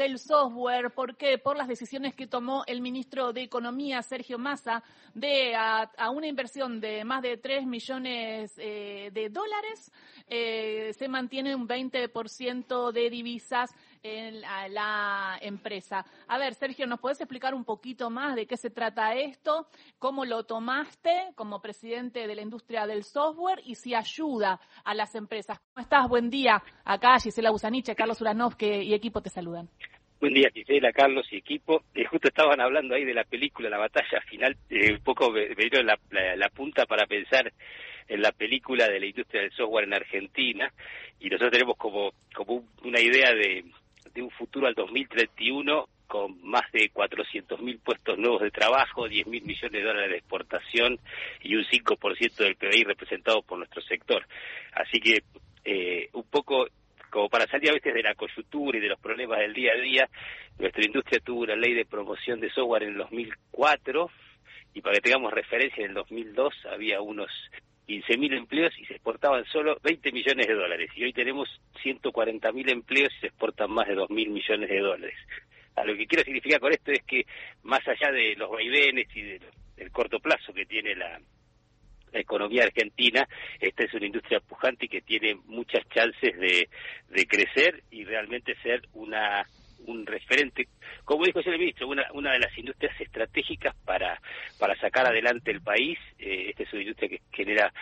del 0.00 0.18
software. 0.18 0.92
¿Por 0.94 1.14
qué? 1.14 1.36
Por 1.36 1.58
las 1.58 1.68
decisiones 1.68 2.14
que 2.14 2.26
tomó 2.26 2.64
el 2.66 2.80
ministro 2.80 3.34
de 3.34 3.42
Economía, 3.42 4.00
Sergio 4.00 4.38
Massa, 4.38 4.82
de 5.12 5.54
a, 5.54 5.90
una 6.10 6.26
inversión 6.26 6.80
de 6.80 7.04
más 7.04 7.20
de 7.20 7.36
3 7.36 7.66
millones 7.66 8.54
eh, 8.56 9.10
de 9.12 9.28
dólares. 9.28 9.92
Eh, 10.26 10.94
se 10.96 11.06
mantiene 11.06 11.54
un 11.54 11.68
20% 11.68 12.92
de 12.92 13.10
divisas 13.10 13.74
en 14.02 14.40
la, 14.40 15.38
empresa. 15.42 16.06
A 16.28 16.38
ver, 16.38 16.54
Sergio, 16.54 16.86
¿nos 16.86 17.00
puedes 17.00 17.20
explicar 17.20 17.54
un 17.54 17.64
poquito 17.64 18.08
más 18.08 18.34
de 18.34 18.46
qué 18.46 18.56
se 18.56 18.70
trata 18.70 19.14
esto? 19.14 19.66
¿Cómo 19.98 20.24
lo 20.24 20.44
tomaste 20.44 21.32
como 21.34 21.60
presidente 21.60 22.26
de 22.26 22.34
la 22.34 22.42
industria 22.42 22.86
del 22.86 23.04
software 23.04 23.60
y 23.66 23.74
si 23.74 23.94
ayuda 23.94 24.60
a 24.82 24.94
las 24.94 25.14
empresas? 25.14 25.58
¿Cómo 25.74 25.82
estás? 25.82 26.08
Buen 26.08 26.30
día. 26.30 26.62
Acá 26.84 27.18
Gisela 27.18 27.50
Busaniche, 27.50 27.94
Carlos 27.94 28.20
Uranov 28.22 28.54
y 28.60 28.94
equipo 28.94 29.20
te 29.20 29.28
saludan. 29.28 29.68
Buen 30.20 30.34
día, 30.34 30.50
Gisela, 30.52 30.92
Carlos 30.92 31.26
y 31.30 31.38
equipo. 31.38 31.82
Eh, 31.94 32.04
justo 32.04 32.28
estaban 32.28 32.60
hablando 32.60 32.94
ahí 32.94 33.06
de 33.06 33.14
la 33.14 33.24
película, 33.24 33.70
la 33.70 33.78
batalla 33.78 34.20
final. 34.28 34.54
Eh, 34.68 34.92
un 34.92 35.02
poco 35.02 35.30
me, 35.30 35.46
dieron 35.54 35.86
la, 35.86 36.48
punta 36.50 36.84
para 36.84 37.06
pensar 37.06 37.50
en 38.06 38.20
la 38.20 38.30
película 38.30 38.86
de 38.86 39.00
la 39.00 39.06
industria 39.06 39.40
del 39.40 39.52
software 39.52 39.84
en 39.84 39.94
Argentina 39.94 40.70
y 41.20 41.30
nosotros 41.30 41.52
tenemos 41.52 41.78
como, 41.78 42.12
como 42.34 42.64
una 42.84 43.00
idea 43.00 43.32
de, 43.32 43.64
de 44.12 44.22
un 44.22 44.28
futuro 44.30 44.66
al 44.66 44.74
2031 44.74 45.88
con 46.06 46.38
más 46.42 46.70
de 46.72 46.92
400.000 46.92 47.80
puestos 47.80 48.18
nuevos 48.18 48.42
de 48.42 48.50
trabajo, 48.50 49.08
10.000 49.08 49.24
millones 49.24 49.72
de 49.72 49.82
dólares 49.82 50.10
de 50.10 50.18
exportación 50.18 50.98
y 51.40 51.56
un 51.56 51.64
5% 51.64 52.34
del 52.36 52.56
PBI 52.56 52.84
representado 52.84 53.40
por 53.40 53.56
nuestro 53.56 53.80
sector. 53.80 54.26
Así 54.72 55.00
que 55.00 55.22
eh, 55.64 56.10
un 56.12 56.24
poco 56.24 56.66
como 57.10 57.28
para 57.28 57.46
salir 57.46 57.70
a 57.70 57.74
veces 57.74 57.92
de 57.92 58.02
la 58.02 58.14
coyuntura 58.14 58.78
y 58.78 58.80
de 58.80 58.88
los 58.88 59.00
problemas 59.00 59.38
del 59.38 59.52
día 59.52 59.72
a 59.72 59.80
día, 59.80 60.08
nuestra 60.58 60.84
industria 60.84 61.20
tuvo 61.20 61.42
una 61.42 61.56
ley 61.56 61.74
de 61.74 61.84
promoción 61.84 62.40
de 62.40 62.50
software 62.50 62.84
en 62.84 62.90
el 62.90 62.98
2004 62.98 64.10
y 64.74 64.80
para 64.80 64.96
que 64.96 65.02
tengamos 65.02 65.32
referencia, 65.32 65.84
en 65.84 65.90
el 65.90 65.94
2002 65.94 66.54
había 66.70 67.00
unos 67.00 67.30
15.000 67.88 68.36
empleos 68.36 68.72
y 68.78 68.84
se 68.86 68.94
exportaban 68.94 69.44
solo 69.46 69.76
20 69.82 70.12
millones 70.12 70.46
de 70.46 70.54
dólares. 70.54 70.90
Y 70.94 71.04
hoy 71.04 71.12
tenemos 71.12 71.48
140.000 71.82 72.70
empleos 72.70 73.12
y 73.16 73.20
se 73.20 73.26
exportan 73.26 73.72
más 73.72 73.88
de 73.88 73.96
2.000 73.96 74.28
millones 74.28 74.68
de 74.68 74.78
dólares. 74.78 75.16
A 75.74 75.84
lo 75.84 75.96
que 75.96 76.06
quiero 76.06 76.24
significar 76.24 76.60
con 76.60 76.72
esto 76.72 76.92
es 76.92 77.02
que 77.02 77.26
más 77.62 77.80
allá 77.88 78.12
de 78.12 78.36
los 78.36 78.50
vaivenes 78.50 79.08
y 79.14 79.22
del 79.22 79.90
corto 79.90 80.20
plazo 80.20 80.52
que 80.52 80.66
tiene 80.66 80.94
la, 80.94 81.20
economía 82.12 82.64
argentina, 82.64 83.26
esta 83.60 83.84
es 83.84 83.94
una 83.94 84.06
industria 84.06 84.40
pujante 84.40 84.86
y 84.86 84.88
que 84.88 85.02
tiene 85.02 85.36
muchas 85.46 85.86
chances 85.88 86.38
de, 86.38 86.68
de 87.08 87.26
crecer 87.26 87.82
y 87.90 88.04
realmente 88.04 88.54
ser 88.62 88.82
una 88.94 89.44
un 89.86 90.06
referente, 90.06 90.68
como 91.04 91.24
dijo 91.24 91.40
el 91.40 91.58
ministro, 91.58 91.88
una, 91.88 92.04
una 92.12 92.32
de 92.32 92.38
las 92.38 92.56
industrias 92.58 92.98
estratégicas 93.00 93.74
para, 93.84 94.20
para 94.58 94.78
sacar 94.78 95.06
adelante 95.06 95.50
el 95.50 95.62
país. 95.62 95.98
Eh, 96.18 96.50
esta 96.50 96.64
es 96.64 96.72
una 96.72 96.82
industria 96.82 97.08
que 97.08 97.22
genera 97.32 97.72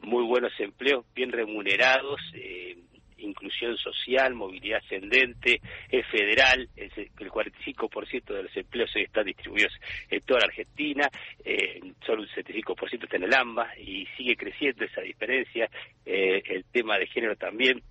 muy 0.00 0.24
buenos 0.24 0.52
empleos, 0.60 1.04
bien 1.14 1.32
remunerados, 1.32 2.20
eh, 2.34 2.76
inclusión 3.18 3.76
social, 3.76 4.34
movilidad 4.34 4.80
ascendente, 4.84 5.60
es 5.90 6.06
federal, 6.06 6.68
el 6.76 7.30
45% 7.30 8.24
de 8.34 8.42
los 8.42 8.56
empleos 8.56 8.90
están 8.94 9.24
distribuidos 9.24 9.72
en 10.10 10.20
toda 10.22 10.40
la 10.40 10.46
Argentina, 10.46 11.08
eh, 11.44 11.80
solo 12.04 12.22
un 12.22 12.28
75% 12.28 13.04
está 13.04 13.16
en 13.16 13.24
el 13.24 13.34
AMBA 13.34 13.78
y 13.78 14.06
sigue 14.16 14.36
creciendo 14.36 14.84
esa 14.84 15.00
diferencia, 15.00 15.68
eh, 16.04 16.42
el 16.46 16.64
tema 16.66 16.98
de 16.98 17.06
género 17.06 17.36
también 17.36 17.82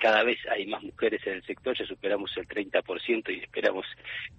cada 0.00 0.24
vez 0.24 0.38
hay 0.50 0.66
más 0.66 0.82
mujeres 0.82 1.20
en 1.26 1.34
el 1.34 1.44
sector, 1.44 1.76
ya 1.76 1.84
superamos 1.84 2.34
el 2.36 2.48
30% 2.48 3.30
y 3.30 3.40
esperamos 3.40 3.84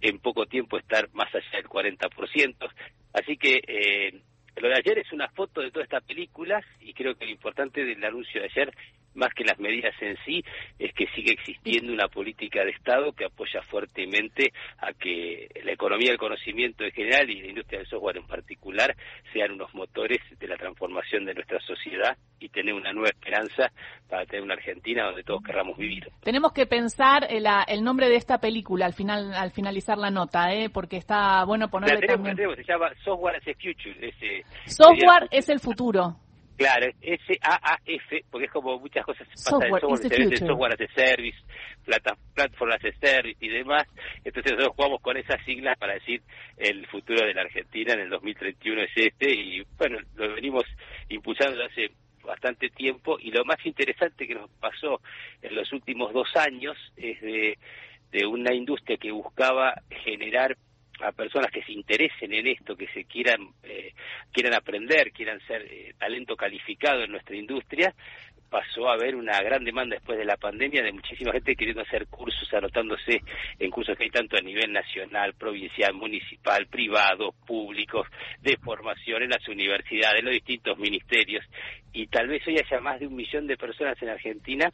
en 0.01 0.17
poco 0.17 0.47
tiempo 0.47 0.77
estar 0.77 1.07
más 1.13 1.33
allá 1.33 1.51
del 1.53 1.69
40%. 1.69 2.69
Así 3.13 3.37
que 3.37 3.61
eh, 3.67 4.21
lo 4.55 4.67
de 4.67 4.75
ayer 4.75 4.97
es 4.97 5.13
una 5.13 5.29
foto 5.29 5.61
de 5.61 5.71
toda 5.71 5.83
esta 5.83 6.01
película 6.01 6.61
y 6.79 6.93
creo 6.93 7.15
que 7.15 7.25
lo 7.25 7.31
importante 7.31 7.85
del 7.85 8.03
anuncio 8.03 8.41
de 8.41 8.47
ayer 8.47 8.73
más 9.13 9.33
que 9.33 9.43
las 9.43 9.59
medidas 9.59 9.93
en 10.01 10.17
sí, 10.25 10.43
es 10.79 10.93
que 10.93 11.07
sigue 11.07 11.33
existiendo 11.33 11.91
una 11.93 12.07
política 12.07 12.63
de 12.63 12.71
Estado 12.71 13.11
que 13.13 13.25
apoya 13.25 13.61
fuertemente 13.63 14.53
a 14.79 14.93
que 14.93 15.49
la 15.63 15.73
economía 15.73 16.09
del 16.09 16.17
conocimiento 16.17 16.83
en 16.83 16.91
general 16.91 17.29
y 17.29 17.41
la 17.41 17.47
industria 17.47 17.79
del 17.79 17.87
software 17.87 18.17
en 18.17 18.27
particular 18.27 18.95
sean 19.33 19.51
unos 19.51 19.73
motores 19.73 20.19
de 20.39 20.47
la 20.47 20.57
transformación 20.57 21.25
de 21.25 21.33
nuestra 21.33 21.59
sociedad 21.61 22.17
y 22.39 22.49
tener 22.49 22.73
una 22.73 22.91
nueva 22.91 23.09
esperanza 23.09 23.71
para 24.09 24.25
tener 24.25 24.43
una 24.43 24.55
Argentina 24.55 25.05
donde 25.05 25.23
todos 25.23 25.43
querramos 25.43 25.77
vivir. 25.77 26.09
Tenemos 26.21 26.53
que 26.53 26.65
pensar 26.65 27.27
el, 27.29 27.45
el 27.67 27.83
nombre 27.83 28.09
de 28.09 28.15
esta 28.15 28.39
película 28.39 28.85
al 28.85 28.93
final 28.93 29.33
al 29.33 29.51
finalizar 29.51 29.97
la 29.97 30.09
nota, 30.09 30.53
¿eh? 30.53 30.69
porque 30.69 30.97
está 30.97 31.43
bueno 31.45 31.69
ponerle 31.69 32.07
también... 32.07 32.35
se 32.35 32.63
llama 32.63 32.91
Software 33.03 33.35
as 33.35 33.47
a 33.47 33.53
Future. 33.53 33.95
Ese, 34.01 34.43
software 34.65 35.27
es 35.31 35.49
el 35.49 35.59
futuro. 35.59 36.15
Claro, 36.61 36.91
S-A-A-F, 37.01 38.25
porque 38.29 38.45
es 38.45 38.51
como 38.51 38.79
muchas 38.79 39.03
cosas 39.03 39.27
pasan 39.27 39.63
en 39.63 39.79
software, 39.79 40.37
software 40.37 40.73
as 40.73 40.81
a 40.81 40.93
service, 40.93 41.37
platform 41.83 42.71
as 42.71 42.85
a 42.85 42.91
service 42.99 43.37
y 43.39 43.49
demás. 43.49 43.87
Entonces 44.23 44.51
nosotros 44.51 44.75
jugamos 44.75 45.01
con 45.01 45.17
esas 45.17 45.43
siglas 45.43 45.75
para 45.79 45.95
decir 45.95 46.21
el 46.57 46.85
futuro 46.85 47.25
de 47.25 47.33
la 47.33 47.41
Argentina 47.41 47.93
en 47.93 48.01
el 48.01 48.09
2031 48.11 48.83
es 48.83 48.91
este 48.95 49.31
y 49.31 49.63
bueno, 49.75 49.97
lo 50.13 50.35
venimos 50.35 50.65
impulsando 51.09 51.63
hace 51.63 51.89
bastante 52.23 52.69
tiempo 52.69 53.17
y 53.19 53.31
lo 53.31 53.43
más 53.43 53.57
interesante 53.65 54.27
que 54.27 54.35
nos 54.35 54.51
pasó 54.59 55.01
en 55.41 55.55
los 55.55 55.73
últimos 55.73 56.13
dos 56.13 56.29
años 56.35 56.77
es 56.95 57.19
de, 57.21 57.57
de 58.11 58.25
una 58.27 58.53
industria 58.53 58.97
que 58.97 59.11
buscaba 59.11 59.81
generar 59.89 60.55
a 61.03 61.11
personas 61.11 61.51
que 61.51 61.63
se 61.63 61.71
interesen 61.71 62.33
en 62.33 62.47
esto, 62.47 62.75
que 62.75 62.87
se 62.87 63.05
quieran 63.05 63.49
eh, 63.63 63.93
quieran 64.31 64.53
aprender, 64.53 65.11
quieran 65.11 65.39
ser 65.47 65.61
eh, 65.63 65.93
talento 65.97 66.35
calificado 66.35 67.03
en 67.03 67.11
nuestra 67.11 67.35
industria, 67.35 67.93
pasó 68.51 68.89
a 68.89 68.93
haber 68.93 69.15
una 69.15 69.41
gran 69.41 69.63
demanda 69.63 69.95
después 69.95 70.17
de 70.17 70.25
la 70.25 70.35
pandemia 70.35 70.83
de 70.83 70.91
muchísima 70.91 71.31
gente 71.31 71.55
queriendo 71.55 71.83
hacer 71.83 72.07
cursos, 72.07 72.53
anotándose 72.53 73.21
en 73.57 73.71
cursos 73.71 73.97
que 73.97 74.03
hay 74.03 74.09
tanto 74.09 74.35
a 74.35 74.41
nivel 74.41 74.73
nacional, 74.73 75.33
provincial, 75.35 75.93
municipal, 75.93 76.67
privado, 76.67 77.33
públicos, 77.47 78.05
de 78.41 78.57
formación 78.57 79.23
en 79.23 79.29
las 79.29 79.47
universidades, 79.47 80.19
en 80.19 80.25
los 80.25 80.33
distintos 80.33 80.77
ministerios, 80.77 81.45
y 81.93 82.07
tal 82.07 82.27
vez 82.27 82.45
hoy 82.45 82.57
haya 82.57 82.81
más 82.81 82.99
de 82.99 83.07
un 83.07 83.15
millón 83.15 83.47
de 83.47 83.55
personas 83.55 84.01
en 84.01 84.09
Argentina 84.09 84.69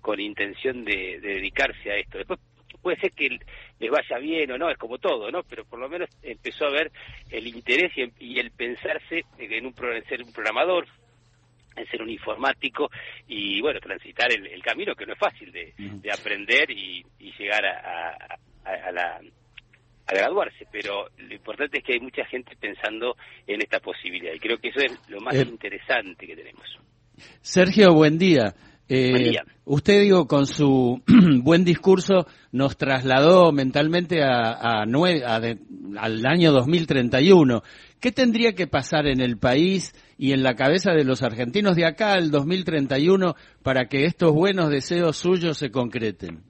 con 0.00 0.20
intención 0.20 0.84
de, 0.84 1.18
de 1.20 1.34
dedicarse 1.34 1.90
a 1.90 1.96
esto. 1.96 2.18
Después 2.18 2.38
puede 2.82 2.98
ser 3.00 3.12
que 3.12 3.38
les 3.78 3.90
vaya 3.90 4.18
bien 4.18 4.50
o 4.52 4.58
no, 4.58 4.70
es 4.70 4.78
como 4.78 4.98
todo, 4.98 5.30
¿no? 5.30 5.42
Pero 5.42 5.64
por 5.64 5.78
lo 5.78 5.88
menos 5.88 6.08
empezó 6.22 6.66
a 6.66 6.70
ver 6.70 6.90
el 7.30 7.46
interés 7.46 7.92
y, 7.96 8.38
el 8.38 8.50
pensarse 8.50 9.24
en, 9.38 9.66
un, 9.66 9.74
ser 10.08 10.22
un 10.22 10.32
programador, 10.32 10.86
en 11.76 11.86
ser 11.86 12.02
un 12.02 12.10
informático 12.10 12.90
y, 13.26 13.60
bueno, 13.60 13.80
transitar 13.80 14.30
el, 14.32 14.62
camino 14.62 14.94
que 14.94 15.06
no 15.06 15.12
es 15.12 15.18
fácil 15.18 15.52
de, 15.52 15.72
aprender 16.12 16.70
y, 16.70 17.04
llegar 17.38 17.64
a, 17.64 18.92
la 18.92 19.20
a 20.08 20.14
graduarse, 20.14 20.66
pero 20.72 21.08
lo 21.18 21.34
importante 21.34 21.78
es 21.78 21.84
que 21.84 21.92
hay 21.92 22.00
mucha 22.00 22.24
gente 22.24 22.56
pensando 22.56 23.14
en 23.46 23.60
esta 23.60 23.78
posibilidad 23.78 24.32
y 24.32 24.38
creo 24.38 24.56
que 24.56 24.68
eso 24.68 24.80
es 24.80 24.98
lo 25.08 25.20
más 25.20 25.34
eh, 25.34 25.42
interesante 25.42 26.26
que 26.26 26.34
tenemos. 26.34 26.64
Sergio, 27.40 27.92
buen 27.92 28.16
día. 28.18 28.54
Eh, 28.88 29.34
usted, 29.66 30.00
digo, 30.00 30.26
con 30.26 30.46
su 30.46 31.02
buen 31.42 31.64
discurso 31.64 32.26
nos 32.52 32.76
trasladó 32.76 33.52
mentalmente 33.52 34.22
a, 34.22 34.82
al 34.82 36.26
año 36.26 36.52
2031. 36.52 37.62
¿Qué 38.00 38.12
tendría 38.12 38.54
que 38.54 38.66
pasar 38.66 39.06
en 39.06 39.20
el 39.20 39.36
país 39.38 39.94
y 40.16 40.32
en 40.32 40.42
la 40.42 40.54
cabeza 40.54 40.92
de 40.92 41.04
los 41.04 41.22
argentinos 41.22 41.76
de 41.76 41.84
acá 41.86 42.12
al 42.12 42.30
2031 42.30 43.34
para 43.62 43.88
que 43.88 44.04
estos 44.04 44.32
buenos 44.32 44.70
deseos 44.70 45.16
suyos 45.16 45.58
se 45.58 45.70
concreten? 45.70 46.47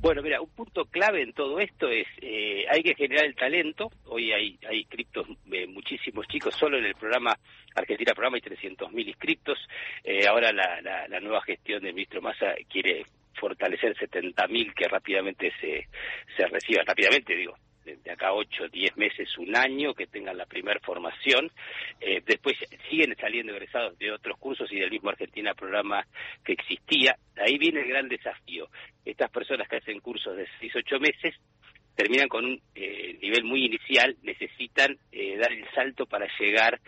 Bueno, 0.00 0.22
mira, 0.22 0.40
un 0.40 0.50
punto 0.50 0.84
clave 0.84 1.22
en 1.22 1.32
todo 1.32 1.58
esto 1.58 1.88
es 1.88 2.06
eh, 2.22 2.64
hay 2.70 2.82
que 2.82 2.94
generar 2.94 3.24
el 3.24 3.34
talento. 3.34 3.90
Hoy 4.06 4.32
hay, 4.32 4.58
hay 4.68 4.80
inscriptos 4.80 5.26
eh, 5.50 5.66
muchísimos 5.66 6.26
chicos, 6.28 6.54
solo 6.54 6.78
en 6.78 6.84
el 6.84 6.94
programa 6.94 7.36
Argentina 7.74 8.14
Programa 8.14 8.36
hay 8.36 8.42
300.000 8.42 9.08
inscriptos. 9.08 9.58
Eh, 10.04 10.26
ahora 10.26 10.52
la, 10.52 10.80
la, 11.08 11.20
nueva 11.20 11.42
gestión 11.42 11.82
del 11.82 11.94
ministro 11.94 12.22
Massa 12.22 12.54
quiere 12.70 13.04
fortalecer 13.34 13.96
70.000 13.96 14.74
que 14.74 14.88
rápidamente 14.88 15.52
se, 15.60 15.88
se 16.36 16.46
reciban, 16.46 16.86
rápidamente 16.86 17.34
digo, 17.34 17.56
de 17.96 18.10
acá 18.10 18.32
8, 18.32 18.68
10 18.68 18.96
meses, 18.96 19.36
un 19.38 19.56
año, 19.56 19.94
que 19.94 20.06
tengan 20.06 20.36
la 20.36 20.46
primera 20.46 20.80
formación. 20.80 21.50
Eh, 22.00 22.22
después 22.24 22.56
siguen 22.90 23.14
saliendo 23.20 23.52
egresados 23.52 23.98
de 23.98 24.12
otros 24.12 24.38
cursos 24.38 24.70
y 24.72 24.78
del 24.78 24.90
mismo 24.90 25.10
Argentina 25.10 25.54
programa 25.54 26.06
que 26.44 26.52
existía. 26.52 27.16
Ahí 27.36 27.58
viene 27.58 27.80
el 27.80 27.88
gran 27.88 28.08
desafío. 28.08 28.68
Estas 29.04 29.30
personas 29.30 29.68
que 29.68 29.76
hacen 29.76 30.00
cursos 30.00 30.36
de 30.36 30.46
6, 30.60 30.72
8 30.76 31.00
meses 31.00 31.34
terminan 31.98 32.28
con 32.28 32.44
un 32.44 32.60
eh, 32.76 33.18
nivel 33.20 33.42
muy 33.42 33.64
inicial, 33.64 34.16
necesitan 34.22 34.96
eh, 35.10 35.36
dar 35.36 35.52
el 35.52 35.68
salto 35.74 36.06
para 36.06 36.28
llegar 36.38 36.80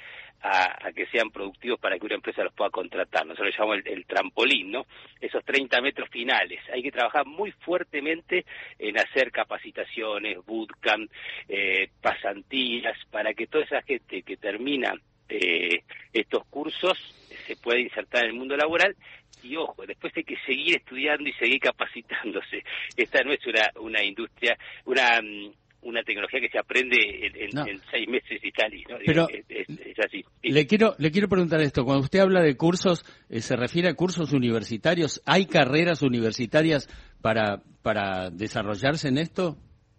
a, 0.43 0.91
que 0.93 1.07
sean 1.07 1.31
productivos 1.31 1.79
para 1.79 1.99
que 1.99 2.07
una 2.07 2.17
empresa 2.17 2.43
los 2.43 2.53
pueda 2.53 2.71
contratar. 2.71 3.27
Nosotros 3.27 3.55
llamamos 3.57 3.85
el, 3.85 4.07
trampolín, 4.07 4.71
¿no? 4.71 4.87
Esos 5.21 5.45
30 5.45 5.81
metros 5.81 6.09
finales. 6.11 6.61
Hay 6.73 6.83
que 6.83 6.91
trabajar 6.91 7.27
muy 7.27 7.53
fuertemente 7.53 8.45
en 8.79 8.99
hacer 8.99 9.31
capacitaciones, 9.31 10.39
bootcamp, 10.45 11.11
eh, 11.49 11.91
pasantías, 12.01 12.97
para 13.11 13.35
que 13.35 13.47
toda 13.47 13.65
esa 13.65 13.83
gente 13.83 14.23
que 14.23 14.37
termina 14.37 14.95
eh, 15.29 15.85
estos 16.13 16.45
cursos 16.47 16.99
se 17.47 17.57
pueda 17.57 17.79
insertar 17.79 18.25
en 18.25 18.31
el 18.31 18.37
mundo 18.37 18.57
laboral 18.57 18.97
y 19.43 19.57
ojo, 19.57 19.87
después 19.87 20.13
hay 20.17 20.25
que 20.25 20.37
seguir 20.45 20.77
estudiando 20.77 21.29
y 21.29 21.33
seguir 21.35 21.61
capacitándose. 21.61 22.65
Esta 22.97 23.23
no 23.23 23.33
es 23.33 23.47
una, 23.47 23.71
una 23.81 24.03
industria, 24.03 24.59
una 24.85 25.21
mm, 25.23 25.53
una 25.83 26.03
tecnología 26.03 26.41
que 26.41 26.49
se 26.49 26.59
aprende 26.59 26.97
en, 27.23 27.81
seis 27.91 28.09
meses 28.09 28.41
y 28.43 28.53
tal, 28.53 28.73
¿no? 28.89 28.99
Pero 29.05 29.29
es, 29.31 29.99
así. 30.05 30.25
Le 30.43 30.67
quiero 30.67 30.95
le 30.99 31.11
quiero 31.11 31.29
preguntar 31.29 31.61
esto. 31.61 31.85
Cuando 31.85 32.05
usted 32.05 32.21
habla 32.21 32.43
de 32.43 32.57
cursos, 32.57 33.05
eh, 33.29 33.41
¿se 33.41 33.57
refiere 33.57 33.89
a 33.89 33.95
cursos 33.95 34.33
universitarios? 34.33 35.23
¿Hay 35.27 35.47
carreras 35.47 36.03
universitarias 36.03 36.89
para, 37.23 37.63
para 37.83 38.31
desarrollarse 38.31 39.09
en 39.09 39.19
esto? 39.19 39.57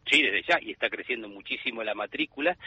Sí, 0.09 0.21
desde 0.21 0.41
ya, 0.47 0.59
y 0.61 0.71
está 0.71 0.89
creciendo 0.89 1.29
muchísimo 1.29 1.83
la 1.83 1.93
matrícula. 1.93 2.57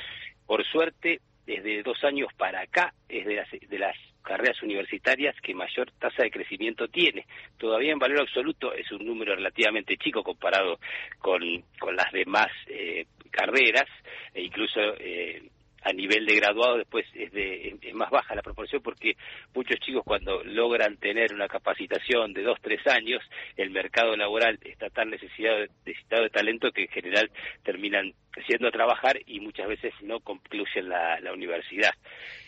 Por 0.47 0.65
suerte, 0.65 1.21
desde 1.47 1.83
dos 1.83 2.03
años 2.05 2.29
para 2.37 2.63
acá, 2.63 2.95
es 3.09 3.27
de 3.27 3.37
las, 3.37 3.51
de 3.51 3.79
las 3.79 3.97
carreras 4.25 4.61
universitarias 4.63 5.37
que 5.41 5.55
mayor 5.55 5.91
tasa 5.93 6.25
de 6.25 6.31
crecimiento 6.31 6.89
tiene. 6.89 7.27
Todavía 7.59 7.93
en 7.93 7.99
valor 7.99 8.23
absoluto 8.23 8.73
es 8.73 8.91
un 8.91 9.07
número 9.07 9.37
relativamente 9.37 9.97
chico 9.97 10.23
comparado 10.23 10.79
con, 11.19 11.41
con 11.79 11.95
las 11.95 12.11
demás 12.11 12.49
eh, 12.67 13.07
carreras, 13.31 13.89
e 14.33 14.43
incluso 14.43 14.81
eh, 14.99 15.43
a 15.85 15.93
nivel 15.93 16.25
de 16.25 16.37
graduado 16.37 16.79
después 16.79 17.05
es, 17.15 17.31
de, 17.33 17.77
es 17.81 17.95
más 17.95 18.11
baja 18.11 18.35
la 18.35 18.43
proporción 18.43 18.83
porque 18.83 19.17
muchos 19.55 19.79
chicos 19.81 20.03
cuando 20.05 20.43
logran 20.43 20.97
tener 20.97 21.33
una 21.35 21.47
capacitación 21.47 22.33
de 22.33 22.43
dos, 22.43 22.59
tres 22.63 22.85
años, 22.87 23.23
el 23.57 23.71
mercado 23.71 24.17
laboral 24.17 24.59
está 24.65 24.89
tan 24.89 25.11
necesitado, 25.11 25.67
de 25.85 26.31
talento 26.31 26.73
que 26.73 26.83
en 26.83 26.89
general 26.89 27.31
terminan 27.63 28.15
siendo 28.47 28.69
a 28.69 28.73
trabajar 28.73 29.19
y 29.27 29.41
muchas 29.41 29.69
veces 29.69 29.93
no 30.03 30.21
concluyen 30.21 30.89
la, 30.89 31.21
la 31.21 31.33
universidad. 31.33 31.93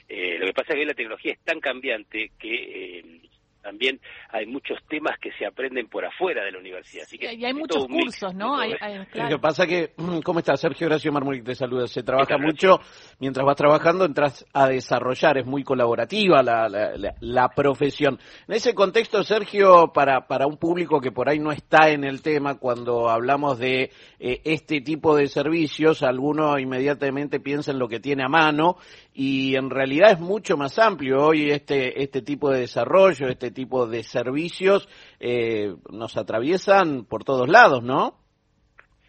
Eh, 0.09 0.37
lo 0.39 0.47
que 0.47 0.53
pasa 0.53 0.73
es 0.73 0.79
que 0.79 0.87
la 0.87 0.95
tecnología 0.95 1.33
es 1.33 1.41
tan 1.41 1.61
cambiante 1.61 2.31
que 2.39 2.99
eh, 2.99 3.21
también 3.67 4.01
hay 4.31 4.47
muchos 4.47 4.79
temas 4.89 5.19
que 5.21 5.33
se 5.33 5.45
aprenden 5.45 5.89
por 5.89 6.05
afuera 6.05 6.45
de 6.45 6.53
la 6.53 6.59
universidad. 6.59 7.03
Así 7.03 7.19
que 7.19 7.35
y 7.35 7.45
hay 7.45 7.53
muchos 7.53 7.85
cursos, 7.89 8.33
¿no? 8.33 8.57
Hay, 8.57 8.75
Lo 9.13 9.29
que 9.29 9.39
pasa 9.41 9.67
que, 9.67 9.91
¿cómo 10.25 10.39
está? 10.39 10.57
Sergio 10.57 10.87
Horacio 10.87 11.11
Marmuric 11.11 11.45
te 11.45 11.57
saluda. 11.57 11.89
Se 11.89 12.05
trabaja 12.05 12.39
mucho, 12.39 12.79
mientras 13.19 13.45
vas 13.45 13.57
trabajando 13.57 14.05
entras 14.05 14.47
a 14.53 14.69
desarrollar, 14.69 15.39
es 15.39 15.47
muy 15.47 15.65
colaborativa 15.65 16.45
la, 16.45 16.69
la, 16.69 17.49
profesión. 17.49 18.21
En 18.47 18.55
ese 18.55 18.73
contexto, 18.73 19.25
Sergio, 19.25 19.93
para, 19.93 20.29
para 20.29 20.47
un 20.47 20.59
público 20.59 21.01
que 21.01 21.11
por 21.11 21.29
ahí 21.29 21.41
no 21.41 21.51
está 21.51 21.91
en 21.91 22.05
el 22.05 22.23
tema, 22.23 22.59
cuando 22.59 23.11
hablamos 23.11 23.59
de 23.59 23.91
eh, 24.21 24.41
este 24.45 24.81
tipo 24.81 25.17
de 25.17 25.27
servicios, 25.27 26.05
alguno 26.05 26.57
inmediatamente 26.59 27.41
piensa 27.41 27.73
en 27.73 27.81
lo 27.81 27.89
que 27.89 27.99
tiene 27.99 28.23
a 28.23 28.29
mano 28.29 28.77
y 29.19 29.57
en 29.57 29.71
realidad 29.71 30.13
es 30.13 30.21
mucho 30.21 30.59
más 30.59 30.79
amplio 30.79 31.25
hoy 31.25 31.51
este, 31.51 32.03
este 32.03 32.21
tipo 32.21 32.51
de 32.51 32.61
desarrollo, 32.61 33.29
este 33.29 33.51
tipo 33.57 33.87
de 33.87 34.03
servicios 34.03 34.87
eh, 35.19 35.75
nos 35.91 36.17
atraviesan 36.19 37.07
por 37.07 37.25
todos 37.25 37.49
lados, 37.49 37.83
¿no? 37.83 38.21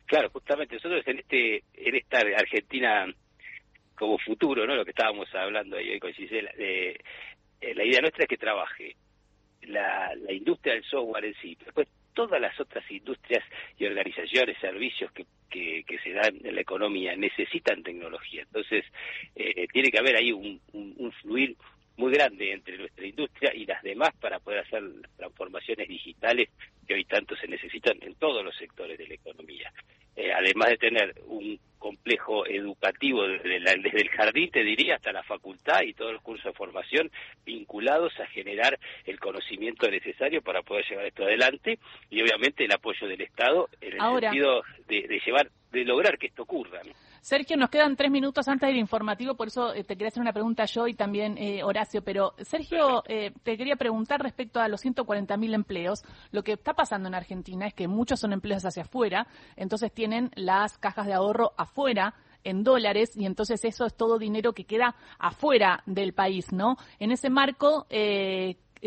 Claro, 0.06 0.30
justamente 0.32 0.76
nosotros 0.76 1.06
en 1.06 1.20
este 1.20 1.64
en 1.74 1.96
esta 1.96 2.20
Argentina 2.20 3.06
como 3.94 4.18
futuro, 4.20 4.66
¿no? 4.66 4.76
Lo 4.76 4.86
que 4.86 4.92
estábamos 4.92 5.28
hablando 5.36 5.76
ahí 5.76 5.90
hoy 5.90 6.00
con 6.00 6.14
Gisela, 6.14 6.50
eh, 6.58 6.98
la 7.76 7.84
idea 7.84 8.00
nuestra 8.00 8.24
es 8.24 8.30
que 8.30 8.38
trabaje 8.38 8.96
la, 9.64 10.16
la 10.16 10.32
industria 10.32 10.76
del 10.76 10.86
software 10.86 11.26
en 11.26 11.36
sí, 11.42 11.58
después 11.64 11.90
todas 12.14 12.40
las 12.40 12.58
otras 12.60 12.90
industrias 12.90 13.44
y 13.78 13.86
organizaciones, 13.86 14.58
servicios 14.60 15.12
que, 15.12 15.26
que, 15.50 16.00
se 16.04 16.14
dan 16.14 16.40
en 16.44 16.56
la 16.56 16.62
economía 16.62 17.16
necesitan 17.16 17.84
tecnología. 17.84 18.44
Entonces, 18.44 18.86
eh, 19.36 19.68
tiene 19.72 19.92
que 19.92 20.00
haber 20.00 20.16
ahí 20.16 20.32
un 20.32 21.12
fluir 21.22 21.56
muy 21.98 22.14
grande 22.14 22.54
entre 22.54 22.78
nuestra 22.78 23.06
industria 23.06 23.54
y 23.54 23.66
las 23.66 23.82
demás 23.84 24.14
para 24.20 24.40
poder 24.40 24.60
hacer 24.60 24.82
las 24.82 25.12
transformaciones 25.18 25.88
digitales 25.88 26.50
que 26.88 26.94
hoy 26.94 27.06
tanto 27.06 27.36
se 27.36 27.48
necesitan 27.48 27.98
en 28.02 28.16
todos 28.16 28.44
los 28.44 28.56
sectores 28.56 28.98
de 28.98 29.08
la 29.08 29.16
economía. 29.16 29.72
Eh, 30.16 30.32
además 30.34 30.70
de 30.70 30.78
tener 30.78 31.16
un 31.28 31.60
complejo 31.78 32.48
educativo 32.48 33.28
desde, 33.28 33.60
desde, 33.60 34.02
el 34.02 34.10
jardín, 34.10 34.50
te 34.50 34.64
diría, 34.64 34.96
hasta 34.96 35.12
la 35.12 35.22
facultad 35.22 35.82
y 35.84 35.94
todos 35.94 36.14
los 36.14 36.22
cursos 36.24 36.46
de 36.46 36.58
formación 36.58 37.12
vinculados 37.46 38.20
a 38.20 38.26
generar 38.26 38.80
el 39.06 39.20
conocimiento 39.20 39.90
necesario 39.90 40.42
para 40.42 40.64
poder 40.64 40.86
llevar 40.90 41.06
esto 41.06 41.24
adelante 41.24 41.78
y 42.10 42.22
obviamente 42.22 42.66
el 42.66 42.72
apoyo 42.72 43.08
del 43.08 43.22
Estado 43.22 43.70
en 43.80 43.94
el 43.94 44.22
sentido 44.22 44.64
de, 44.88 45.22
llevar, 45.24 45.52
de 45.72 45.86
lograr 45.86 46.18
que 46.18 46.28
esto 46.28 46.44
ocurra. 46.44 46.82
Sergio, 47.28 47.58
nos 47.58 47.70
quedan 47.70 47.98
tres 47.98 48.10
minutos 48.10 48.48
antes 48.48 48.70
del 48.70 48.78
informativo, 48.78 49.36
por 49.36 49.50
eso 49.50 49.74
eh, 49.74 49.84
te 49.84 49.96
quería 49.96 50.08
hacer 50.08 50.22
una 50.22 50.32
pregunta 50.32 50.64
yo 50.64 50.88
y 50.88 50.94
también 50.94 51.38
eh, 51.38 51.62
Horacio. 51.62 52.02
Pero, 52.02 52.34
Sergio, 52.40 53.04
eh, 53.06 53.34
te 53.44 53.58
quería 53.58 53.76
preguntar 53.76 54.22
respecto 54.24 54.62
a 54.62 54.70
los 54.70 54.86
140.000 54.86 55.54
empleos. 55.54 56.06
Lo 56.32 56.42
que 56.42 56.54
está 56.54 56.74
pasando 56.74 57.10
en 57.10 57.16
Argentina 57.16 57.68
es 57.68 57.74
que 57.74 57.90
muchos 57.90 58.22
son 58.22 58.32
empleos 58.32 58.64
hacia 58.64 58.84
afuera, 58.84 59.28
entonces 59.58 59.92
tienen 59.92 60.32
las 60.36 60.78
cajas 60.78 61.06
de 61.06 61.16
ahorro 61.16 61.52
afuera 61.58 62.14
en 62.46 62.64
dólares 62.64 63.12
y 63.18 63.26
entonces 63.26 63.66
eso 63.66 63.86
es 63.86 63.94
todo 63.94 64.20
dinero 64.20 64.54
que 64.54 64.64
queda 64.64 64.96
afuera 65.20 65.84
del 65.86 66.14
país, 66.14 66.54
¿no? 66.54 66.78
En 66.98 67.12
ese 67.12 67.30
marco, 67.30 67.88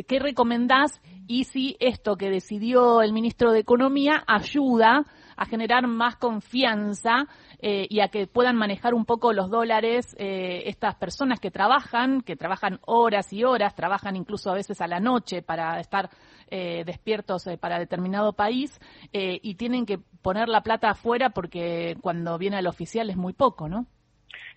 ¿qué 0.06 0.19
recomendás 0.19 1.00
y 1.26 1.44
si 1.44 1.76
esto 1.78 2.16
que 2.16 2.28
decidió 2.28 3.02
el 3.02 3.12
ministro 3.12 3.52
de 3.52 3.60
Economía 3.60 4.25
ayuda 4.26 5.04
a 5.37 5.46
generar 5.46 5.87
más 5.87 6.16
confianza 6.16 7.26
eh, 7.60 7.87
y 7.88 8.00
a 8.00 8.08
que 8.08 8.26
puedan 8.26 8.56
manejar 8.56 8.92
un 8.92 9.06
poco 9.06 9.32
los 9.32 9.48
dólares 9.48 10.14
eh, 10.19 10.64
estas 10.66 10.96
personas 10.96 11.40
que 11.40 11.50
trabajan, 11.50 12.20
que 12.20 12.37
trabajan 12.37 12.78
horas 12.84 13.32
y 13.32 13.44
horas, 13.44 13.75
trabajan 13.75 14.16
incluso 14.16 14.50
a 14.50 14.54
veces 14.54 14.82
a 14.82 14.87
la 14.87 15.00
noche 15.00 15.40
para 15.40 15.81
estar 15.81 16.10
eh, 16.50 16.82
despiertos 16.84 17.48
para 17.58 17.78
determinado 17.78 18.32
país 18.34 18.78
y 19.12 19.54
tienen 19.54 19.87
que 19.87 19.98
poner 20.20 20.48
la 20.48 20.62
plata 20.62 20.90
afuera 20.90 21.31
porque 21.31 21.96
cuando 22.02 22.37
viene 22.38 22.56
al 22.56 22.66
oficial 22.66 23.08
es 23.08 23.16
muy 23.16 23.32
poco, 23.32 23.69
¿no? 23.69 23.87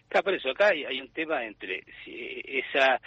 Claro, 0.10 0.26
por 0.26 0.34
eso 0.34 0.50
acá 0.50 0.70
hay, 0.70 0.84
hay 0.84 1.00
un 1.00 1.10
tema 1.14 1.46
entre 1.46 1.84
esa 2.06 3.00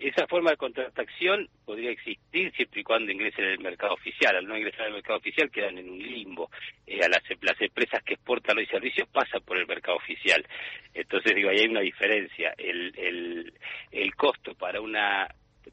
esa 0.00 0.26
forma 0.26 0.50
de 0.50 0.56
contratación 0.56 1.48
podría 1.64 1.90
existir 1.90 2.52
siempre 2.56 2.80
y 2.80 2.84
cuando 2.84 3.12
ingresen 3.12 3.44
en 3.44 3.50
el 3.52 3.58
mercado 3.60 3.94
oficial. 3.94 4.34
Al 4.36 4.46
no 4.46 4.56
ingresar 4.56 4.86
al 4.86 4.94
mercado 4.94 5.18
oficial 5.18 5.50
quedan 5.50 5.78
en 5.78 5.90
un 5.90 5.98
limbo. 5.98 6.50
Eh, 6.86 7.00
a 7.04 7.08
las, 7.08 7.22
las, 7.40 7.60
empresas 7.60 8.02
que 8.02 8.14
exportan 8.14 8.56
los 8.56 8.68
servicios 8.68 9.08
pasan 9.08 9.42
por 9.42 9.58
el 9.58 9.66
mercado 9.66 9.98
oficial. 9.98 10.44
Entonces, 10.94 11.34
digo, 11.34 11.50
ahí 11.50 11.58
hay 11.58 11.68
una 11.68 11.80
diferencia. 11.80 12.54
El, 12.56 12.92
el, 12.96 13.52
el 13.90 14.14
costo 14.14 14.54
para 14.54 14.80
una 14.80 15.28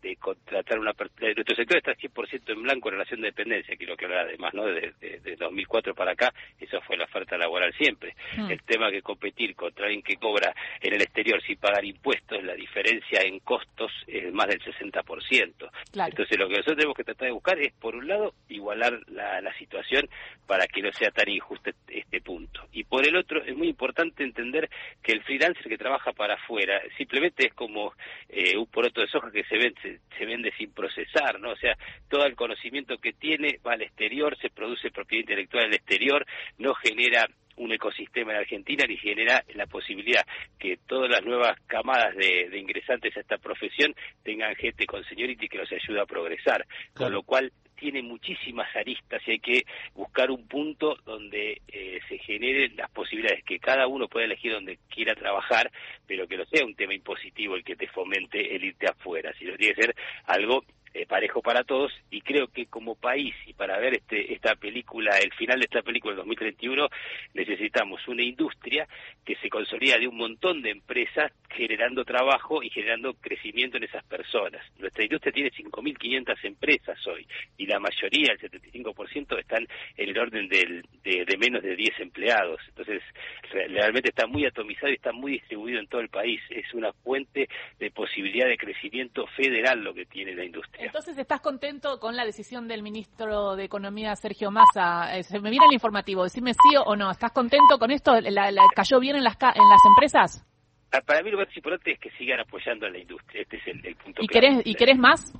de 0.07 0.15
contratar 0.15 0.79
una 0.79 0.93
persona. 0.93 1.33
Nuestro 1.35 1.55
sector 1.55 1.77
está 1.77 1.93
100% 1.93 2.53
en 2.53 2.63
blanco 2.63 2.89
en 2.89 2.93
relación 2.93 3.21
de 3.21 3.27
dependencia, 3.27 3.75
quiero 3.75 3.95
que 3.95 4.05
hablar 4.05 4.27
además, 4.27 4.53
¿no? 4.53 4.65
De, 4.65 4.93
de, 4.99 5.35
2004 5.35 5.93
para 5.93 6.11
acá, 6.11 6.33
eso 6.59 6.79
fue 6.81 6.97
la 6.97 7.05
oferta 7.05 7.37
laboral 7.37 7.73
siempre. 7.73 8.15
Mm. 8.37 8.51
El 8.51 8.63
tema 8.63 8.91
que 8.91 9.01
competir 9.01 9.55
contra 9.55 9.85
alguien 9.85 10.01
que 10.01 10.15
cobra 10.15 10.53
en 10.81 10.93
el 10.93 11.01
exterior 11.01 11.41
sin 11.41 11.57
pagar 11.57 11.83
impuestos, 11.85 12.43
la 12.43 12.55
diferencia 12.55 13.21
en 13.21 13.39
costos 13.39 13.91
es 14.07 14.31
más 14.33 14.47
del 14.47 14.61
60%. 14.61 15.69
Entonces, 15.93 16.37
lo 16.37 16.47
que 16.47 16.55
nosotros 16.55 16.77
tenemos 16.77 16.95
que 16.95 17.03
tratar 17.03 17.27
de 17.27 17.33
buscar 17.33 17.59
es, 17.59 17.73
por 17.73 17.95
un 17.95 18.07
lado, 18.07 18.33
igualar 18.49 18.99
la, 19.07 19.41
la 19.41 19.53
situación 19.57 20.07
para 20.47 20.65
que 20.67 20.81
no 20.81 20.91
sea 20.93 21.11
tan 21.11 21.29
injusto 21.29 21.71
este 21.87 22.21
punto. 22.21 22.67
Y 22.71 22.85
por 22.85 23.05
el 23.05 23.15
otro, 23.15 23.43
es 23.43 23.55
muy 23.55 23.67
importante 23.67 24.23
entender 24.23 24.69
que 25.03 25.11
el 25.11 25.23
freelancer 25.23 25.67
que 25.67 25.77
trabaja 25.77 26.13
para 26.13 26.35
afuera 26.35 26.81
simplemente 26.97 27.47
es 27.47 27.53
como 27.53 27.93
eh, 28.29 28.57
un 28.57 28.65
poroto 28.67 29.01
de 29.01 29.07
soja 29.07 29.29
que 29.29 29.43
se 29.43 29.57
vende 29.57 29.99
se, 30.17 30.25
vende 30.25 30.51
sin 30.57 30.71
procesar, 30.71 31.39
¿no? 31.39 31.51
O 31.51 31.55
sea, 31.57 31.77
todo 32.09 32.25
el 32.25 32.35
conocimiento 32.35 32.97
que 32.97 33.13
tiene 33.13 33.59
va 33.65 33.73
al 33.73 33.81
exterior, 33.81 34.37
se 34.37 34.49
produce 34.49 34.89
propiedad 34.91 35.21
intelectual 35.21 35.65
en 35.65 35.69
el 35.69 35.75
exterior, 35.75 36.25
no 36.57 36.73
genera 36.73 37.27
un 37.57 37.71
ecosistema 37.71 38.33
en 38.33 38.39
Argentina 38.39 38.85
ni 38.87 38.97
genera 38.97 39.43
la 39.55 39.65
posibilidad 39.65 40.25
que 40.59 40.77
todas 40.85 41.09
las 41.09 41.23
nuevas 41.23 41.59
camadas 41.65 42.15
de, 42.15 42.55
ingresantes 42.57 43.17
a 43.17 43.21
esta 43.21 43.37
profesión 43.37 43.95
tengan 44.23 44.55
gente 44.55 44.85
con 44.85 45.03
seniority 45.03 45.49
que 45.49 45.57
los 45.57 45.71
ayude 45.71 45.99
a 45.99 46.05
progresar. 46.05 46.65
Con 46.93 47.11
lo 47.11 47.23
cual 47.23 47.51
tiene 47.77 48.01
muchísimas 48.01 48.75
aristas 48.75 49.21
y 49.25 49.31
hay 49.31 49.39
que 49.39 49.65
buscar 49.93 50.31
un 50.31 50.47
punto 50.47 50.97
donde 51.05 51.61
eh, 51.67 51.99
se 52.09 52.17
generen 52.17 52.75
las 52.75 52.89
posibilidades 52.89 53.43
que 53.43 53.59
cada 53.59 53.87
uno 53.87 54.07
pueda 54.07 54.25
elegir 54.25 54.51
donde 54.51 54.79
quiera 54.89 55.15
trabajar, 55.15 55.71
pero 56.05 56.27
que 56.27 56.37
no 56.37 56.45
sea 56.45 56.65
un 56.65 56.75
tema 56.75 56.93
impositivo 56.93 57.55
el 57.55 57.63
que 57.63 57.75
te 57.75 57.87
fomente 57.87 58.55
el 58.55 58.65
irte 58.65 58.87
afuera, 58.87 59.33
sino 59.37 59.55
tiene 59.55 59.75
que 59.75 59.83
ser 59.83 59.95
algo 60.25 60.65
eh, 60.97 61.05
parejo 61.05 61.43
para 61.43 61.63
todos 61.63 61.93
y 62.09 62.21
creo 62.21 62.47
que 62.47 62.65
como 62.65 62.95
país 62.95 63.35
y 63.45 63.53
para 63.53 63.77
ver 63.77 63.93
este 63.93 64.33
esta 64.33 64.55
película, 64.55 65.17
el 65.19 65.31
final 65.33 65.59
de 65.59 65.65
esta 65.65 65.83
película 65.83 66.13
del 66.13 66.23
2031, 66.23 66.87
necesitamos 67.35 68.07
una 68.07 68.23
industria 68.23 68.87
que 69.23 69.35
se 69.35 69.47
consolida 69.47 69.99
de 69.99 70.07
un 70.07 70.17
montón 70.17 70.63
de 70.63 70.71
empresas 70.71 71.31
generando 71.49 72.03
trabajo 72.03 72.63
y 72.63 72.71
generando 72.71 73.13
crecimiento 73.13 73.77
en 73.77 73.83
esas 73.83 74.03
personas. 74.05 74.65
Nuestra 74.79 75.03
industria 75.03 75.31
tiene 75.31 75.51
5.500 75.51 76.37
empresas 76.43 77.07
hoy 77.07 77.27
y 77.57 77.67
la 77.67 77.79
mayoría, 77.79 78.33
el 78.33 78.39
75%, 78.39 79.39
están 79.39 79.67
en 79.97 80.09
el 80.09 80.17
orden 80.17 80.49
de, 80.49 80.83
de, 81.03 81.37
menos 81.37 81.61
de 81.61 81.75
10 81.75 81.99
empleados. 81.99 82.59
Entonces, 82.69 83.03
realmente 83.51 84.09
está 84.09 84.25
muy 84.25 84.45
atomizado 84.45 84.89
y 84.91 84.95
está 84.95 85.11
muy 85.11 85.33
distribuido 85.33 85.79
en 85.79 85.87
todo 85.87 86.01
el 86.01 86.09
país. 86.09 86.41
Es 86.49 86.73
una 86.73 86.91
fuente 86.91 87.47
de 87.79 87.91
posibilidad 87.91 88.47
de 88.47 88.57
crecimiento 88.57 89.27
federal 89.27 89.83
lo 89.83 89.93
que 89.93 90.05
tiene 90.05 90.33
la 90.33 90.43
industria. 90.43 90.86
Entonces, 90.87 91.17
¿estás 91.17 91.41
contento 91.41 91.99
con 91.99 92.15
la 92.15 92.23
decisión 92.23 92.67
del 92.67 92.81
ministro 92.81 93.55
de 93.57 93.65
Economía, 93.65 94.15
Sergio 94.15 94.51
Massa? 94.51 95.17
Eh, 95.17 95.23
se 95.23 95.39
me 95.39 95.49
viene 95.49 95.65
el 95.65 95.73
informativo, 95.73 96.23
decime 96.23 96.53
sí 96.53 96.77
o 96.77 96.95
no. 96.95 97.11
¿Estás 97.11 97.33
contento 97.33 97.77
con 97.77 97.91
esto? 97.91 98.19
¿La, 98.21 98.51
cayó 98.73 98.99
bien 98.99 99.17
en 99.17 99.23
las, 99.25 99.35
en 99.35 99.69
las 99.69 99.81
empresas? 99.85 100.45
Ah, 100.93 101.01
para 101.01 101.21
mí 101.21 101.29
lo 101.29 101.39
más 101.39 101.55
importante 101.55 101.91
es 101.91 101.99
que 101.99 102.09
sigan 102.11 102.39
apoyando 102.39 102.85
a 102.85 102.89
la 102.89 102.99
industria. 102.99 103.41
Este 103.41 103.57
es 103.57 103.67
el, 103.67 103.95
punto. 103.97 104.21
¿Y 104.23 104.27
querés, 104.27 104.61
¿Y 104.63 104.75
querés 104.75 104.97
más? 104.97 105.33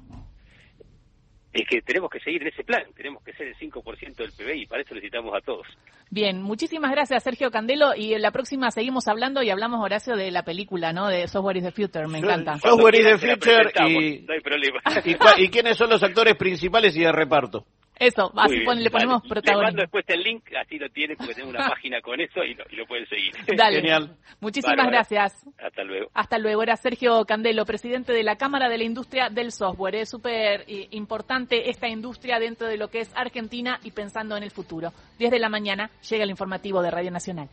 Es 1.62 1.68
que 1.68 1.82
tenemos 1.82 2.10
que 2.10 2.20
seguir 2.20 2.42
en 2.42 2.50
ese 2.50 2.64
plan, 2.64 2.84
tenemos 2.96 3.24
que 3.24 3.34
ser 3.34 3.48
el 3.48 3.56
5% 3.56 4.16
del 4.16 4.32
PBI 4.32 4.64
y 4.64 4.66
para 4.66 4.82
eso 4.82 4.94
necesitamos 4.94 5.34
a 5.36 5.42
todos. 5.42 5.68
Bien, 6.10 6.42
muchísimas 6.42 6.92
gracias 6.92 7.24
Sergio 7.24 7.52
Candelo 7.52 7.96
y 7.96 8.14
en 8.14 8.22
la 8.22 8.32
próxima 8.32 8.72
seguimos 8.72 9.08
hablando 9.08 9.44
y 9.44 9.50
hablamos 9.50 9.84
Horacio 9.84 10.16
de 10.16 10.32
la 10.32 10.44
película, 10.44 10.94
¿no? 10.94 11.08
De 11.08 11.28
Software 11.28 11.58
is 11.58 11.64
the 11.64 11.72
Future, 11.72 12.08
me 12.08 12.20
encanta. 12.20 12.58
Software 12.58 12.96
is 12.96 13.06
the 13.06 13.18
Future 13.18 13.72
y, 13.88 14.22
no 14.22 14.34
hay 14.34 14.42
problema. 14.42 14.82
y 15.38 15.50
quiénes 15.50 15.78
son 15.78 15.90
los 15.90 16.04
actores 16.04 16.36
principales 16.36 16.96
y 16.96 17.02
de 17.02 17.12
reparto. 17.12 17.66
Eso, 18.00 18.32
así 18.36 18.58
le 18.58 18.90
ponemos 18.90 19.22
protagonismo. 19.24 19.62
Le 19.62 19.66
mando 19.66 19.82
después 19.82 20.06
el 20.08 20.22
link, 20.22 20.44
así 20.60 20.78
lo 20.78 20.90
tiene, 20.90 21.16
porque 21.16 21.34
tengo 21.34 21.50
una 21.50 21.60
página 21.70 22.02
con 22.02 22.20
eso 22.20 22.44
y 22.44 22.54
lo, 22.54 22.86
pueden 22.86 23.08
seguir. 23.08 23.34
Dale. 23.56 23.78
Genial. 23.78 24.16
Muchísimas 24.40 24.88
gracias. 24.88 25.46
Hasta 25.58 25.84
luego. 25.84 26.10
Hasta 26.14 26.38
luego. 26.38 26.64
Era 26.64 26.76
Sergio 26.76 27.26
Candelo, 27.26 27.66
presidente 27.66 28.14
de 28.14 28.24
la 28.24 28.36
Cámara 28.36 28.70
de 28.70 28.78
la 28.78 28.84
Industria 28.84 29.30
del 29.30 29.52
Software. 29.52 29.96
Es 29.96 30.10
súper 30.10 30.66
eh, 30.68 30.88
importante 30.92 31.70
esta 31.70 31.88
industria 31.88 32.40
dentro 32.40 32.68
de 32.68 32.78
lo 32.78 32.90
que 32.90 33.02
es 33.02 33.12
Argentina 33.16 33.80
y 33.84 33.92
pensando 33.92 34.38
en 34.38 34.44
el 34.44 34.52
futuro. 34.52 34.92
10 35.20 35.32
de 35.32 35.40
la 35.40 35.50
mañana 35.50 35.90
llega 36.10 36.24
el 36.24 36.30
informativo 36.30 36.82
de 36.82 36.92
Radio 36.92 37.12
Nacional. 37.12 37.50